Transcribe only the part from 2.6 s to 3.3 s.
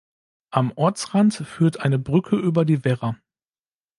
die Werra.